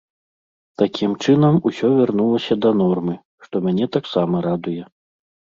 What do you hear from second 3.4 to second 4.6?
што мяне таксама